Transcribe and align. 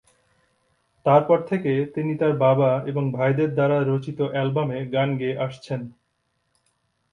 তারপর 1.05 1.37
থেকে 1.49 1.71
তিনি 1.95 2.13
তার 2.17 2.33
বাবা 2.37 2.71
এবং 2.85 3.03
ভাইদের 3.11 3.49
দ্বারা 3.53 3.77
রচিত 3.83 4.19
অ্যালবামে 4.31 4.79
গান 4.93 5.09
গেয়ে 5.17 5.39
আসছেন। 5.45 5.81